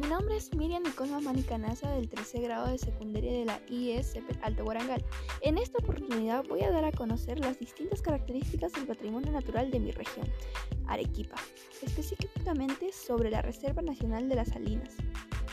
[0.00, 4.62] Mi nombre es Miriam Nicolma Manicanaza del tercer grado de secundaria de la IES Alto
[4.62, 5.04] Guarangal.
[5.40, 9.80] En esta oportunidad voy a dar a conocer las distintas características del patrimonio natural de
[9.80, 10.28] mi región,
[10.86, 11.34] Arequipa,
[11.82, 14.94] específicamente sobre la Reserva Nacional de las Salinas.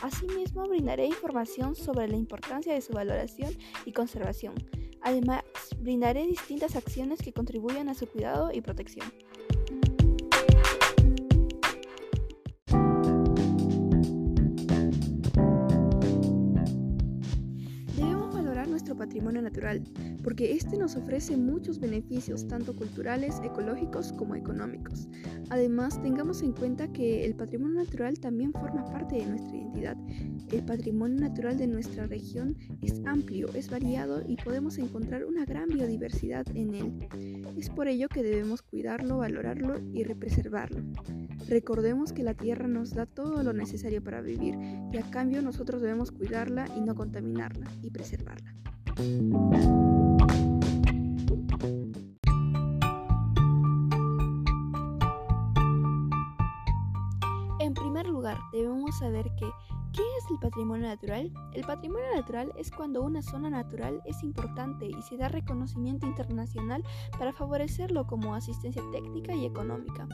[0.00, 3.52] Asimismo, brindaré información sobre la importancia de su valoración
[3.84, 4.54] y conservación.
[5.02, 5.42] Además,
[5.80, 9.12] brindaré distintas acciones que contribuyan a su cuidado y protección.
[18.96, 19.82] Patrimonio natural,
[20.22, 25.08] porque este nos ofrece muchos beneficios, tanto culturales, ecológicos como económicos.
[25.50, 29.96] Además, tengamos en cuenta que el patrimonio natural también forma parte de nuestra identidad.
[30.50, 35.68] El patrimonio natural de nuestra región es amplio, es variado y podemos encontrar una gran
[35.68, 37.54] biodiversidad en él.
[37.56, 40.82] Es por ello que debemos cuidarlo, valorarlo y preservarlo.
[41.48, 44.56] Recordemos que la tierra nos da todo lo necesario para vivir
[44.92, 48.55] y a cambio nosotros debemos cuidarla y no contaminarla y preservarla.
[48.98, 49.04] En
[57.74, 59.50] primer lugar, debemos saber que
[59.96, 61.32] ¿Qué es el patrimonio natural?
[61.54, 66.84] El patrimonio natural es cuando una zona natural es importante y se da reconocimiento internacional
[67.18, 70.06] para favorecerlo como asistencia técnica y económica,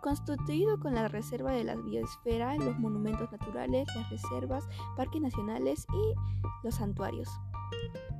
[0.00, 6.64] constituido con la reserva de la biosfera, los monumentos naturales, las reservas, parques nacionales y
[6.64, 7.28] los santuarios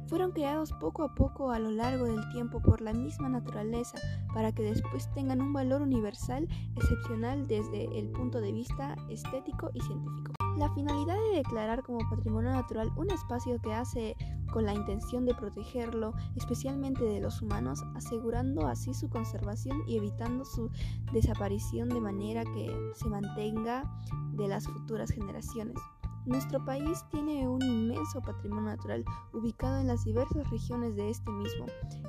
[0.08, 3.98] fueron creados poco a poco a lo largo del tiempo por la misma naturaleza
[4.34, 9.80] para que después tengan un valor universal excepcional desde el punto de vista estético y
[9.80, 10.45] científico.
[10.56, 14.16] La finalidad de declarar como patrimonio natural un espacio que hace
[14.50, 20.46] con la intención de protegerlo, especialmente de los humanos, asegurando así su conservación y evitando
[20.46, 20.70] su
[21.12, 23.84] desaparición de manera que se mantenga
[24.32, 25.76] de las futuras generaciones.
[26.24, 31.66] Nuestro país tiene un inmenso patrimonio natural ubicado en las diversas regiones de este mismo.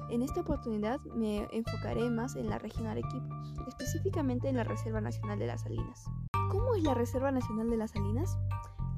[0.10, 5.38] En esta oportunidad me enfocaré más en la región Arequipa, específicamente en la Reserva Nacional
[5.38, 6.06] de las Salinas.
[6.50, 8.38] ¿Cómo es la Reserva Nacional de las Salinas?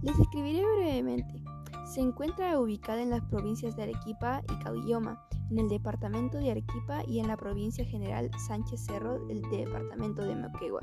[0.04, 1.44] Les describiré brevemente.
[1.86, 7.04] Se encuentra ubicada en las provincias de Arequipa y Cabilloma, en el departamento de Arequipa
[7.08, 10.82] y en la provincia general Sánchez Cerro del departamento de Moquegua.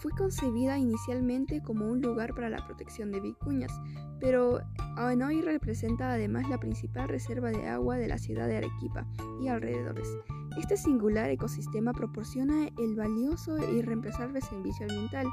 [0.00, 3.70] fue concebida inicialmente como un lugar para la protección de vicuñas,
[4.18, 4.58] pero
[4.98, 9.06] hoy representa además la principal reserva de agua de la ciudad de Arequipa
[9.40, 10.08] y alrededores.
[10.58, 15.28] Este singular ecosistema proporciona el valioso e irreemplazable servicio ambiental.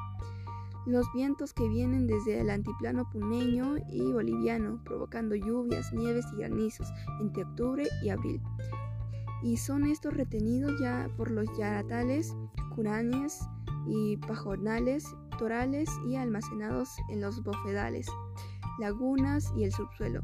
[0.86, 6.88] Los vientos que vienen desde el antiplano puneño y boliviano, provocando lluvias, nieves y granizos
[7.20, 8.40] entre octubre y abril.
[9.44, 12.36] Y son estos retenidos ya por los yaratales,
[12.76, 13.42] curanes
[13.88, 15.06] y pajonales,
[15.38, 18.08] torales y almacenados en los bofedales,
[18.80, 20.24] lagunas y el subsuelo.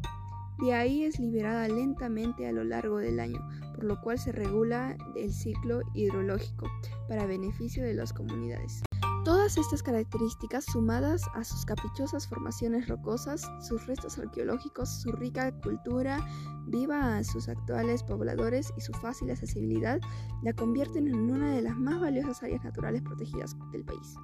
[0.60, 3.40] De ahí es liberada lentamente a lo largo del año,
[3.76, 6.68] por lo cual se regula el ciclo hidrológico
[7.08, 8.87] para beneficio de las comunidades.
[9.56, 16.20] Estas características, sumadas a sus caprichosas formaciones rocosas, sus restos arqueológicos, su rica cultura,
[16.68, 20.02] viva a sus actuales pobladores y su fácil accesibilidad,
[20.44, 24.16] la convierten en una de las más valiosas áreas naturales protegidas del país.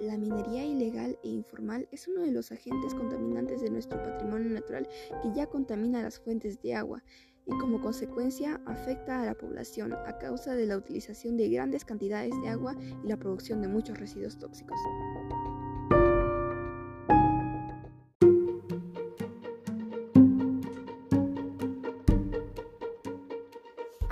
[0.00, 4.88] La minería ilegal e informal es uno de los agentes contaminantes de nuestro patrimonio natural
[5.22, 7.02] que ya contamina las fuentes de agua
[7.46, 12.32] y como consecuencia afecta a la población a causa de la utilización de grandes cantidades
[12.42, 12.74] de agua
[13.04, 14.78] y la producción de muchos residuos tóxicos.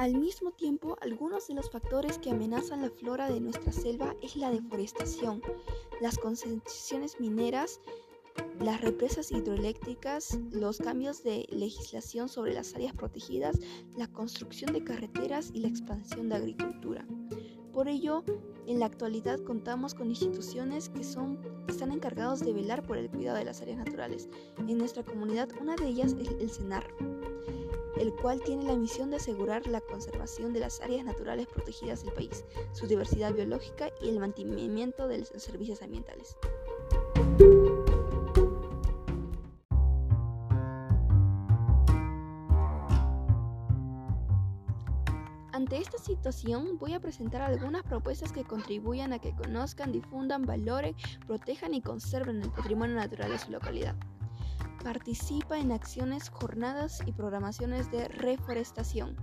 [0.02, 4.34] Al mismo tiempo, algunos de los factores que amenazan la flora de nuestra selva es
[4.34, 5.40] la deforestación,
[6.00, 7.80] las concentraciones mineras,
[8.58, 13.60] las represas hidroeléctricas, los cambios de legislación sobre las áreas protegidas,
[13.96, 17.06] la construcción de carreteras y la expansión de agricultura.
[17.72, 18.24] Por ello,
[18.66, 21.38] en la actualidad contamos con instituciones que son,
[21.68, 24.28] están encargados de velar por el cuidado de las áreas naturales.
[24.58, 26.92] En nuestra comunidad, una de ellas es el CENAR,
[27.96, 32.14] el cual tiene la misión de asegurar la conservación de las áreas naturales protegidas del
[32.14, 36.36] país, su diversidad biológica y el mantenimiento de los servicios ambientales.
[45.52, 50.96] Ante esta situación voy a presentar algunas propuestas que contribuyan a que conozcan, difundan, valoren,
[51.26, 53.94] protejan y conserven el patrimonio natural de su localidad.
[54.82, 59.16] Participa en acciones, jornadas y programaciones de reforestación.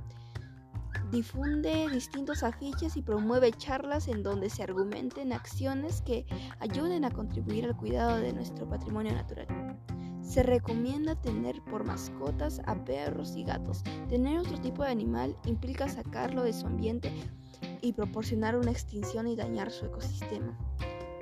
[1.12, 6.26] Difunde distintos afiches y promueve charlas en donde se argumenten acciones que
[6.60, 9.48] ayuden a contribuir al cuidado de nuestro patrimonio natural.
[10.22, 13.84] Se recomienda tener por mascotas a perros y gatos.
[14.08, 17.12] Tener otro tipo de animal implica sacarlo de su ambiente
[17.82, 20.58] y proporcionar una extinción y dañar su ecosistema.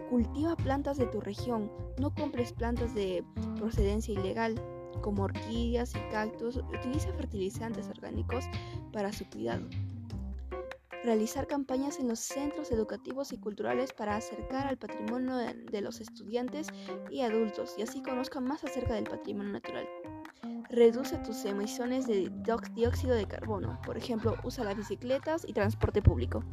[0.09, 1.71] Cultiva plantas de tu región.
[1.99, 3.23] No compres plantas de
[3.57, 4.55] procedencia ilegal
[5.01, 6.57] como orquídeas y cactus.
[6.57, 8.45] Utiliza fertilizantes orgánicos
[8.91, 9.67] para su cuidado
[11.07, 16.67] realizar campañas en los centros educativos y culturales para acercar al patrimonio de, los estudiantes
[17.09, 19.87] y adultos y así conozcan más acerca del patrimonio natural.
[20.69, 22.29] Reduce tus emisiones de
[22.75, 26.43] dióxido de carbono, por ejemplo, usa las bicicletas y transporte público.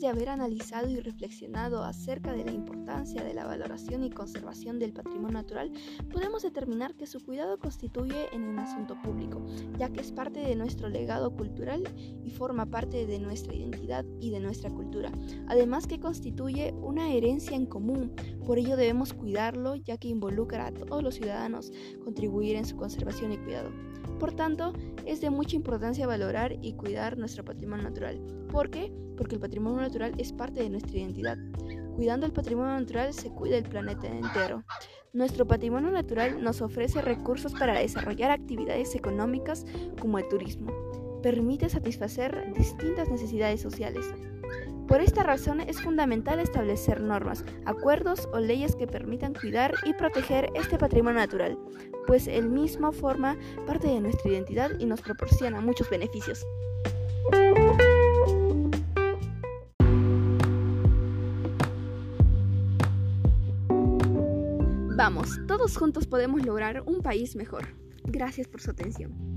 [0.00, 4.92] De haber analizado y reflexionado acerca de la importancia de la valoración y conservación del
[4.92, 5.72] patrimonio natural,
[6.12, 9.46] podemos determinar que su cuidado constituye en un asunto público,
[9.78, 11.84] ya que es parte de nuestro legado cultural
[12.22, 15.10] y forma parte de nuestra identidad y de nuestra cultura,
[15.46, 18.12] además que constituye una herencia en común,
[18.44, 21.72] por ello debemos cuidarlo ya que involucra a todos los ciudadanos
[22.04, 23.70] contribuir en su conservación y cuidado.
[24.18, 24.72] Por tanto,
[25.06, 28.20] es de mucha importancia valorar y cuidar nuestro patrimonio natural.
[28.50, 28.92] ¿Por qué?
[29.16, 31.38] Porque el patrimonio natural es parte de nuestra identidad.
[31.94, 34.64] Cuidando el patrimonio natural se cuida el planeta entero.
[35.12, 39.64] Nuestro patrimonio natural nos ofrece recursos para desarrollar actividades económicas
[40.00, 40.72] como el turismo.
[41.22, 44.06] Permite satisfacer distintas necesidades sociales.
[44.88, 50.50] Por esta razón es fundamental establecer normas, acuerdos o leyes que permitan cuidar y proteger
[50.54, 51.58] este patrimonio natural,
[52.06, 53.36] pues el mismo forma
[53.66, 56.44] parte de nuestra identidad y nos proporciona muchos beneficios.
[64.96, 67.66] Vamos, todos juntos podemos lograr un país mejor.
[68.04, 69.33] Gracias por su atención.